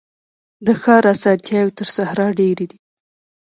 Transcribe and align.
د 0.65 0.67
ښار 0.81 1.03
اسانتیاوي 1.13 1.71
تر 1.79 1.87
صحرا 1.95 2.27
ډیري 2.39 2.65
دي. 2.71 2.77